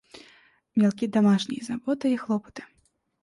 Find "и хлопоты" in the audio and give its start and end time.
2.11-2.63